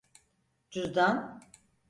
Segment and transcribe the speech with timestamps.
[0.71, 1.41] Cüzdan…